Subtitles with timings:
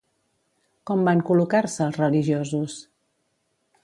[0.91, 2.79] Com van col·locar-se els religiosos?